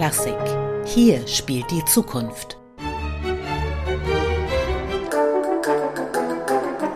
[0.00, 0.34] Classic.
[0.86, 2.56] Hier spielt die Zukunft.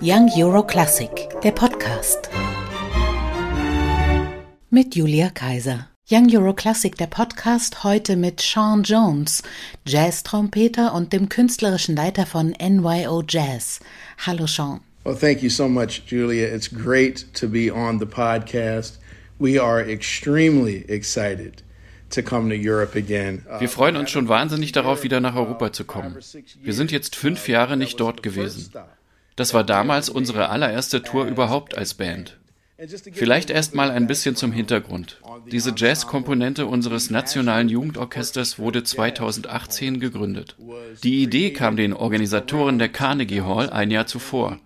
[0.01, 1.11] Young Euro Classic,
[1.43, 2.31] der Podcast.
[4.71, 5.91] Mit Julia Kaiser.
[6.11, 9.43] Young Euro Classic, der Podcast, heute mit Sean Jones,
[9.85, 13.81] Jazz-Trompeter und dem künstlerischen Leiter von NYO Jazz.
[14.25, 14.81] Hallo Sean.
[15.05, 16.47] Well, thank you so much, Julia.
[16.47, 18.99] It's great to be on the podcast.
[19.39, 21.65] We are extremely excited
[22.97, 23.45] again.
[23.59, 26.17] Wir freuen uns schon wahnsinnig darauf, wieder nach Europa zu kommen.
[26.63, 28.73] Wir sind jetzt fünf Jahre nicht dort gewesen.
[29.37, 32.39] Das war damals unsere allererste Tour überhaupt als Band.
[33.13, 35.21] Vielleicht erst mal ein bisschen zum Hintergrund.
[35.51, 40.57] Diese Jazz-Komponente unseres nationalen Jugendorchesters wurde 2018 gegründet.
[41.03, 44.59] Die Idee kam den Organisatoren der Carnegie Hall ein Jahr zuvor,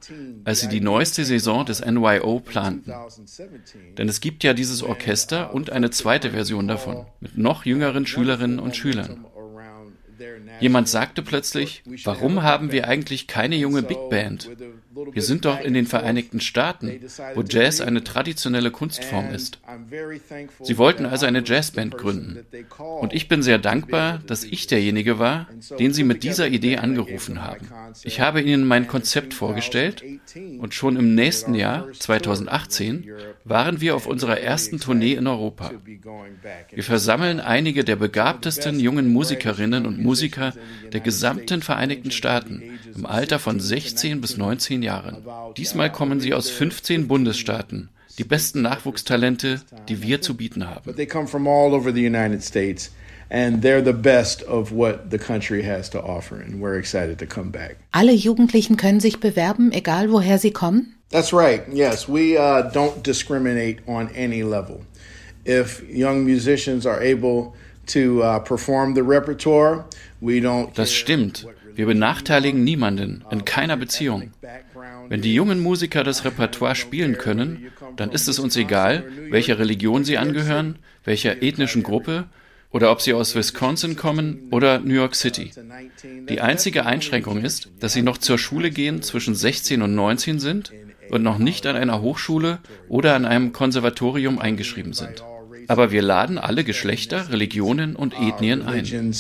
[0.44, 2.92] als sie die neueste Saison des NYO planten.
[3.96, 8.58] Denn es gibt ja dieses Orchester und eine zweite Version davon, mit noch jüngeren Schülerinnen
[8.58, 9.24] und Schülern.
[10.60, 14.50] Jemand sagte plötzlich, warum haben wir eigentlich keine junge Big Band?
[15.12, 17.00] Wir sind doch in den Vereinigten Staaten,
[17.34, 19.58] wo Jazz eine traditionelle Kunstform ist.
[20.62, 22.44] Sie wollten also eine Jazzband gründen.
[23.00, 27.42] Und ich bin sehr dankbar, dass ich derjenige war, den sie mit dieser Idee angerufen
[27.42, 27.68] haben.
[28.02, 30.02] Ich habe ihnen mein Konzept vorgestellt
[30.58, 33.08] und schon im nächsten Jahr, 2018,
[33.44, 35.72] waren wir auf unserer ersten Tournee in Europa.
[36.72, 40.07] Wir versammeln einige der begabtesten jungen Musikerinnen und Musiker
[40.92, 42.62] der gesamten Vereinigten Staaten
[42.94, 45.18] im Alter von 16 bis 19 Jahren.
[45.56, 50.94] Diesmal kommen sie aus 15 Bundesstaaten, die besten Nachwuchstalente, die wir zu bieten haben.
[53.30, 57.26] and they're the best of what the country has to offer and we're excited to
[57.26, 57.76] come back.
[57.92, 60.94] Alle Jugendlichen können sich bewerben, egal woher sie kommen?
[61.10, 61.62] That's right.
[61.72, 64.82] Yes, we uh, don't discriminate on any level.
[65.44, 67.54] If young musicians are able
[67.96, 68.40] uh,
[70.74, 71.46] Das stimmt.
[71.74, 74.32] Wir benachteiligen niemanden in keiner Beziehung.
[75.08, 80.04] Wenn die jungen Musiker das Repertoire spielen können, dann ist es uns egal, welcher Religion
[80.04, 82.26] sie angehören, welcher ethnischen Gruppe
[82.70, 85.50] oder ob sie aus Wisconsin kommen oder New York City.
[86.28, 90.72] Die einzige Einschränkung ist, dass sie noch zur Schule gehen zwischen 16 und 19 sind
[91.10, 95.24] und noch nicht an einer Hochschule oder an einem Konservatorium eingeschrieben sind.
[95.68, 99.14] Aber wir laden alle Geschlechter, Religionen und Ethnien ein.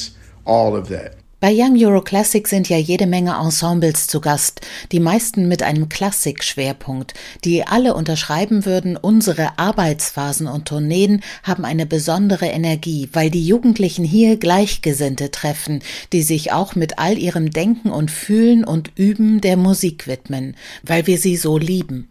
[1.40, 4.60] Bei Young Euro Classic sind ja jede Menge Ensembles zu Gast,
[4.90, 7.14] die meisten mit einem Klassik-Schwerpunkt,
[7.44, 14.04] die alle unterschreiben würden, unsere Arbeitsphasen und Tourneen haben eine besondere Energie, weil die Jugendlichen
[14.04, 15.80] hier Gleichgesinnte treffen,
[16.12, 21.06] die sich auch mit all ihrem Denken und Fühlen und Üben der Musik widmen, weil
[21.06, 22.08] wir sie so lieben.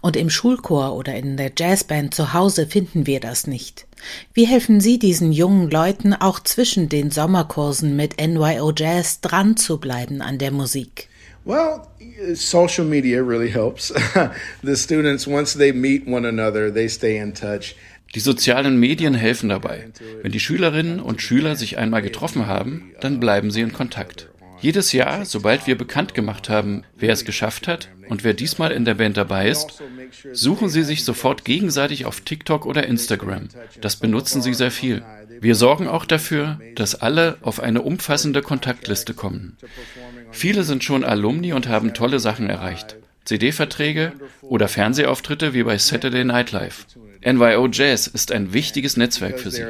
[0.00, 3.86] Und im Schulchor oder in der Jazzband zu Hause finden wir das nicht.
[4.34, 9.78] Wie helfen Sie diesen jungen Leuten auch zwischen den Sommerkursen mit NYO Jazz dran zu
[9.78, 11.08] bleiben an der Musik?
[11.44, 11.82] Well,
[12.34, 13.92] social media really helps.
[14.62, 17.76] the students, once they meet one another, they stay in touch.
[18.14, 19.88] Die sozialen Medien helfen dabei.
[20.22, 24.29] Wenn die Schülerinnen und Schüler sich einmal getroffen haben, dann bleiben sie in Kontakt.
[24.60, 28.84] Jedes Jahr, sobald wir bekannt gemacht haben, wer es geschafft hat und wer diesmal in
[28.84, 29.82] der Band dabei ist,
[30.32, 33.48] suchen sie sich sofort gegenseitig auf TikTok oder Instagram.
[33.80, 35.02] Das benutzen sie sehr viel.
[35.40, 39.56] Wir sorgen auch dafür, dass alle auf eine umfassende Kontaktliste kommen.
[40.30, 42.96] Viele sind schon Alumni und haben tolle Sachen erreicht.
[43.24, 44.12] CD-Verträge
[44.42, 46.86] oder Fernsehauftritte wie bei Saturday Night Live.
[47.24, 49.64] NYO Jazz ist ein wichtiges Netzwerk für sie.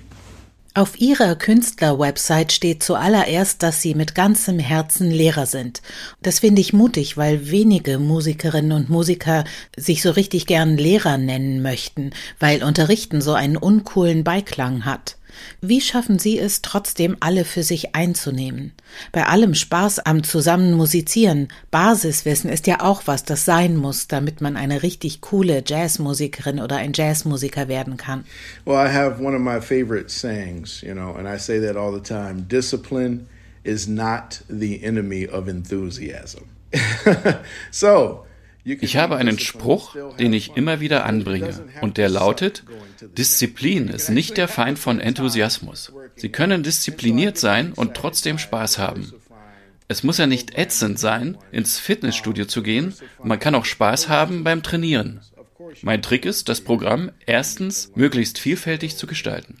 [0.76, 5.80] Auf ihrer Künstler-Website steht zuallererst, dass sie mit ganzem Herzen Lehrer sind.
[6.20, 9.44] Das finde ich mutig, weil wenige Musikerinnen und Musiker
[9.74, 15.16] sich so richtig gern Lehrer nennen möchten, weil Unterrichten so einen uncoolen Beiklang hat.
[15.60, 18.72] Wie schaffen Sie es trotzdem, alle für sich einzunehmen?
[19.12, 24.40] Bei allem Spaß am Zusammen musizieren, Basiswissen ist ja auch was, das sein muss, damit
[24.40, 28.24] man eine richtig coole Jazzmusikerin oder ein Jazzmusiker werden kann.
[28.64, 31.92] Well, I have one of my favorite sayings, you know, and I say that all
[31.92, 32.46] the time.
[32.48, 33.26] Discipline
[33.64, 36.44] is not the enemy of enthusiasm.
[37.70, 38.25] so,
[38.66, 42.64] ich habe einen Spruch, den ich immer wieder anbringe, und der lautet,
[43.16, 45.92] Disziplin ist nicht der Feind von Enthusiasmus.
[46.16, 49.12] Sie können diszipliniert sein und trotzdem Spaß haben.
[49.88, 52.92] Es muss ja nicht ätzend sein, ins Fitnessstudio zu gehen,
[53.22, 55.20] man kann auch Spaß haben beim Trainieren.
[55.82, 59.58] Mein Trick ist, das Programm erstens möglichst vielfältig zu gestalten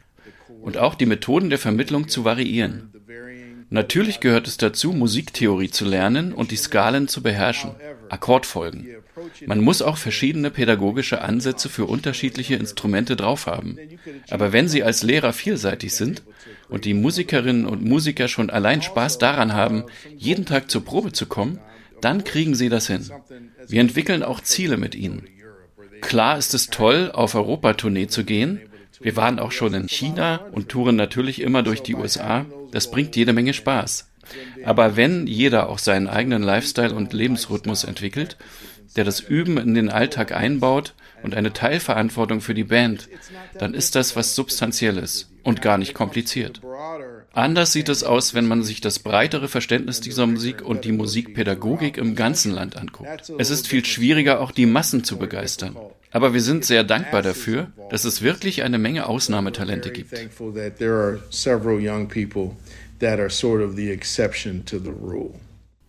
[0.62, 2.90] und auch die Methoden der Vermittlung zu variieren.
[3.68, 7.72] Natürlich gehört es dazu, Musiktheorie zu lernen und die Skalen zu beherrschen,
[8.08, 8.86] Akkordfolgen.
[9.46, 13.78] Man muss auch verschiedene pädagogische Ansätze für unterschiedliche Instrumente drauf haben.
[14.30, 16.22] Aber wenn Sie als Lehrer vielseitig sind
[16.68, 19.84] und die Musikerinnen und Musiker schon allein Spaß daran haben,
[20.16, 21.58] jeden Tag zur Probe zu kommen,
[22.00, 23.10] dann kriegen Sie das hin.
[23.66, 25.26] Wir entwickeln auch Ziele mit Ihnen.
[26.02, 28.60] Klar ist es toll, auf Europatournee zu gehen.
[29.06, 32.44] Wir waren auch schon in China und touren natürlich immer durch die USA.
[32.72, 34.10] Das bringt jede Menge Spaß.
[34.64, 38.36] Aber wenn jeder auch seinen eigenen Lifestyle und Lebensrhythmus entwickelt,
[38.96, 43.08] der das Üben in den Alltag einbaut und eine Teilverantwortung für die Band,
[43.56, 46.60] dann ist das was Substanzielles und gar nicht kompliziert.
[47.32, 51.96] Anders sieht es aus, wenn man sich das breitere Verständnis dieser Musik und die Musikpädagogik
[51.96, 53.30] im ganzen Land anguckt.
[53.38, 55.76] Es ist viel schwieriger, auch die Massen zu begeistern.
[56.16, 60.14] Aber wir sind sehr dankbar dafür, dass es wirklich eine Menge Ausnahmetalente gibt.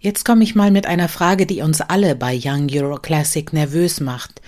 [0.01, 4.01] Jetzt komme ich mal mit einer Frage, die uns alle bei Young Euro Classic nervös
[4.01, 4.41] macht.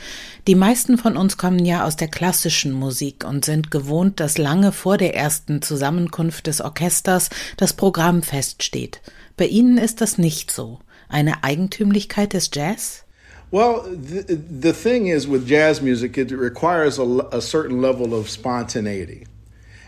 [0.48, 4.74] Die meisten von uns kommen ja aus der klassischen Musik und sind gewohnt, dass lange
[4.74, 9.00] vor der ersten Zusammenkunft des Orchesters das Programm feststeht.
[9.38, 10.80] Bei Ihnen ist das nicht so.
[11.08, 13.06] Eine Eigentümlichkeit des Jazz?
[13.52, 18.30] Well, the, the thing is with jazz music, it requires a, a certain level of
[18.30, 19.26] spontaneity.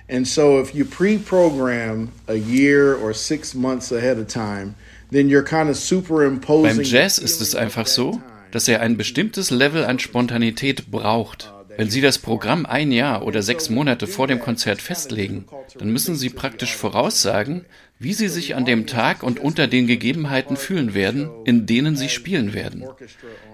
[0.10, 4.76] And so if you pre-program a year or six months ahead of time,
[5.10, 6.78] then you're kind of superimposing.
[6.78, 8.22] Beim Jazz ist es einfach so,
[8.52, 11.54] dass er ein bestimmtes Level an Spontanität braucht.
[11.78, 15.46] Wenn Sie das Programm ein Jahr oder sechs Monate vor dem Konzert festlegen,
[15.78, 17.66] dann müssen Sie praktisch voraussagen,
[18.00, 22.10] wie Sie sich an dem Tag und unter den Gegebenheiten fühlen werden, in denen Sie
[22.10, 22.86] spielen werden.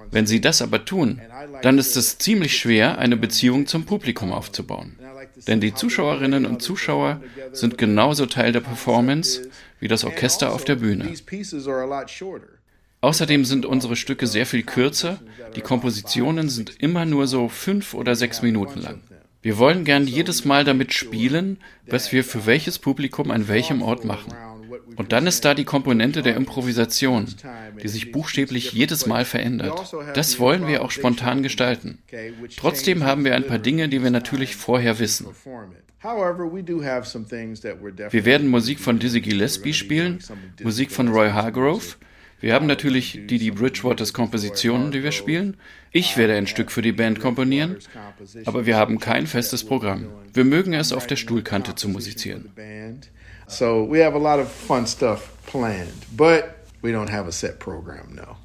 [0.10, 1.22] Wenn Sie das aber tun,
[1.62, 4.98] dann ist es ziemlich schwer, eine Beziehung zum Publikum aufzubauen.
[5.48, 7.22] Denn die Zuschauerinnen und Zuschauer
[7.52, 9.50] sind genauso Teil der Performance
[9.80, 11.14] wie das Orchester auf der Bühne.
[13.02, 15.20] Außerdem sind unsere Stücke sehr viel kürzer,
[15.56, 19.02] die Kompositionen sind immer nur so fünf oder sechs Minuten lang.
[19.42, 24.04] Wir wollen gern jedes Mal damit spielen, was wir für welches Publikum an welchem Ort
[24.04, 24.34] machen.
[24.96, 27.28] Und dann ist da die Komponente der Improvisation,
[27.82, 29.96] die sich buchstäblich jedes Mal verändert.
[30.16, 32.00] Das wollen wir auch spontan gestalten.
[32.58, 35.28] Trotzdem haben wir ein paar Dinge, die wir natürlich vorher wissen.
[38.10, 40.20] Wir werden Musik von Dizzy Gillespie spielen,
[40.64, 41.96] Musik von Roy Hargrove,
[42.40, 45.58] wir haben natürlich die Bridgewaters Kompositionen, die wir spielen.
[45.92, 47.78] Ich werde ein Stück für die Band komponieren,
[48.46, 50.08] aber wir haben kein festes Programm.
[50.34, 52.52] Wir mögen es, auf der Stuhlkante zu musizieren.
[53.48, 56.44] So we have a lot of fun stuff planned, but
[56.82, 58.36] we don't have a set program, no.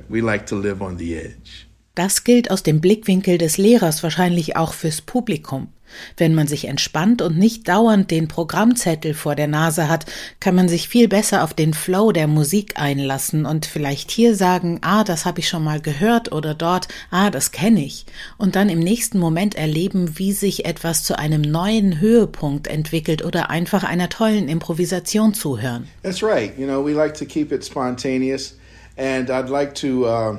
[0.08, 1.66] we like to live on the edge.
[1.94, 5.68] Das gilt aus dem Blickwinkel des Lehrers wahrscheinlich auch fürs Publikum.
[6.16, 10.06] Wenn man sich entspannt und nicht dauernd den Programmzettel vor der Nase hat,
[10.40, 14.78] kann man sich viel besser auf den Flow der Musik einlassen und vielleicht hier sagen,
[14.80, 18.06] ah, das habe ich schon mal gehört oder dort, ah, das kenne ich.
[18.38, 23.50] Und dann im nächsten Moment erleben, wie sich etwas zu einem neuen Höhepunkt entwickelt oder
[23.50, 25.88] einfach einer tollen Improvisation zuhören.
[26.02, 26.58] That's right.
[26.58, 28.56] You know, we like to keep it spontaneous
[28.96, 30.36] and I'd like to uh,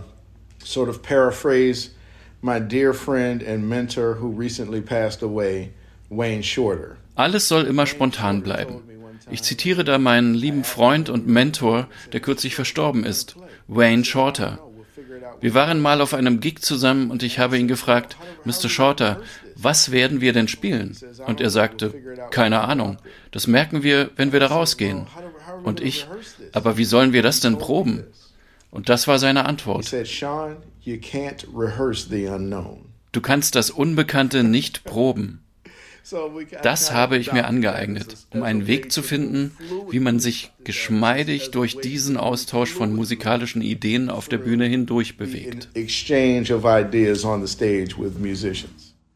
[0.65, 1.89] sort of paraphrase
[2.41, 5.71] my dear friend and mentor who recently passed away,
[6.09, 6.97] Wayne Shorter.
[7.15, 8.81] Alles soll immer spontan bleiben.
[9.31, 13.35] Ich zitiere da meinen lieben Freund und Mentor, der kürzlich verstorben ist,
[13.67, 14.59] Wayne Shorter.
[15.39, 18.69] Wir waren mal auf einem Gig zusammen und ich habe ihn gefragt, Mr.
[18.69, 19.21] Shorter,
[19.55, 20.97] was werden wir denn spielen?
[21.25, 21.93] Und er sagte,
[22.31, 22.97] keine Ahnung,
[23.31, 25.07] das merken wir, wenn wir da rausgehen.
[25.63, 26.07] Und ich,
[26.51, 28.03] aber wie sollen wir das denn proben?
[28.73, 29.93] Und das war seine Antwort.
[33.11, 35.43] Du kannst das Unbekannte nicht proben.
[36.63, 39.55] Das habe ich mir angeeignet, um einen Weg zu finden,
[39.91, 45.69] wie man sich geschmeidig durch diesen Austausch von musikalischen Ideen auf der Bühne hindurch bewegt.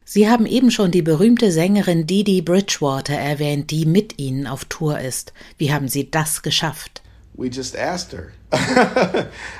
[0.05, 4.99] Sie haben eben schon die berühmte Sängerin Didi Bridgewater erwähnt, die mit Ihnen auf Tour
[4.99, 5.33] ist.
[5.57, 7.01] Wie haben Sie das geschafft?
[7.37, 8.33] We just asked her.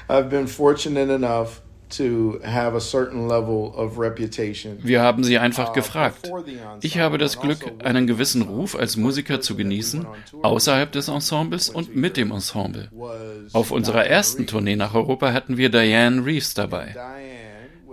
[0.10, 1.62] I've been fortunate enough
[4.80, 6.32] wir haben sie einfach uh, gefragt.
[6.82, 10.06] Ich habe das Glück, also einen gewissen Ruf als Musiker zu genießen,
[10.42, 12.92] außerhalb des Ensembles und mit dem Ensemble.
[13.54, 16.96] Auf unserer ersten Tournee nach Europa hatten wir Diane Reeves dabei.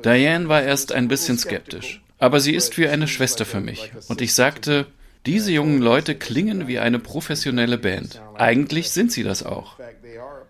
[0.04, 3.92] Diane war erst ein bisschen skeptisch, aber sie ist wie eine Schwester für mich.
[4.08, 4.86] Und ich sagte,
[5.26, 8.20] diese jungen Leute klingen wie eine professionelle Band.
[8.34, 9.78] Eigentlich sind sie das auch.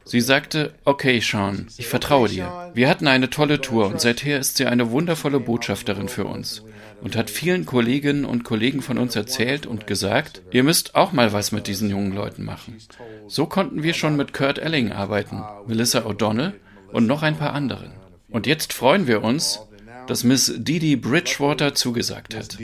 [0.05, 2.71] Sie sagte, okay, Sean, ich vertraue dir.
[2.75, 6.63] Wir hatten eine tolle Tour und seither ist sie eine wundervolle Botschafterin für uns
[7.01, 11.33] und hat vielen Kolleginnen und Kollegen von uns erzählt und gesagt, ihr müsst auch mal
[11.33, 12.79] was mit diesen jungen Leuten machen.
[13.29, 16.53] So konnten wir schon mit Kurt Elling arbeiten, Melissa O'Donnell
[16.93, 17.93] und noch ein paar anderen.
[18.29, 19.61] Und jetzt freuen wir uns,
[20.07, 22.59] dass Miss Didi Bridgewater zugesagt hat.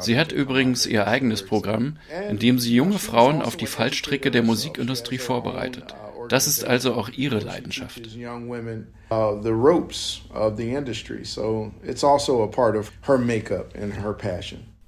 [0.00, 1.98] Sie hat übrigens ihr eigenes Programm,
[2.28, 5.94] in dem sie junge Frauen auf die Fallstricke der Musikindustrie vorbereitet.
[6.28, 8.02] Das ist also auch ihre Leidenschaft.
[9.10, 9.40] Uh, also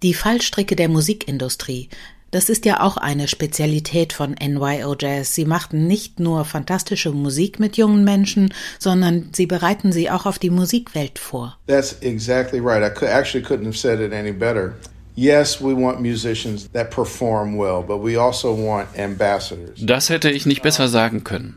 [0.02, 1.88] die Fallstricke der Musikindustrie.
[2.30, 5.34] Das ist ja auch eine Spezialität von NYO Jazz.
[5.34, 10.38] Sie machten nicht nur fantastische Musik mit jungen Menschen, sondern sie bereiten sie auch auf
[10.38, 11.58] die Musikwelt vor.
[11.66, 12.82] That's exactly right.
[12.82, 14.74] I actually couldn't have said it any better.
[15.16, 19.78] Yes, we want musicians that perform well, but we also want ambassadors.
[19.80, 21.56] Das hätte ich nicht besser sagen können.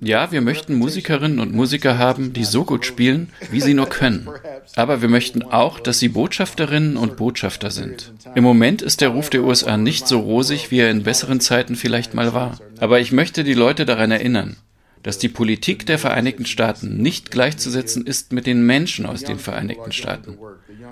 [0.00, 4.28] Ja, wir möchten Musikerinnen und Musiker haben, die so gut spielen, wie sie nur können.
[4.76, 8.12] Aber wir möchten auch, dass sie Botschafterinnen und Botschafter sind.
[8.34, 11.76] Im Moment ist der Ruf der USA nicht so rosig, wie er in besseren Zeiten
[11.76, 12.58] vielleicht mal war.
[12.80, 14.56] Aber ich möchte die Leute daran erinnern,
[15.02, 19.92] dass die Politik der Vereinigten Staaten nicht gleichzusetzen ist mit den Menschen aus den Vereinigten
[19.92, 20.38] Staaten.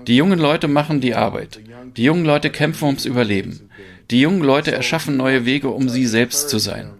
[0.07, 1.61] Die jungen Leute machen die Arbeit.
[1.97, 3.71] Die jungen Leute kämpfen ums Überleben.
[4.11, 6.91] Die jungen Leute erschaffen neue Wege, um sie selbst zu sein.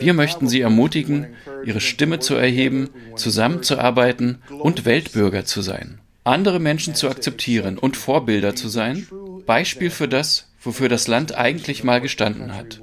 [0.00, 1.28] Wir möchten Sie ermutigen,
[1.64, 6.00] Ihre Stimme zu erheben, zusammenzuarbeiten und Weltbürger zu sein.
[6.24, 9.06] Andere Menschen zu akzeptieren und Vorbilder zu sein,
[9.46, 12.80] Beispiel für das, wofür das Land eigentlich mal gestanden hat.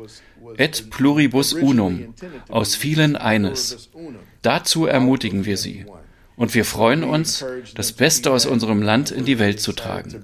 [0.58, 2.14] Et pluribus unum,
[2.50, 3.90] aus vielen eines.
[4.42, 5.86] Dazu ermutigen wir Sie.
[6.36, 10.24] Und wir freuen uns, das Beste aus unserem Land in die Welt zu tragen.